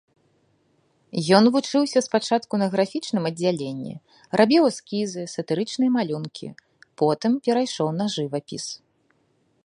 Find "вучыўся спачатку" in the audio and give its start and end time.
1.55-2.53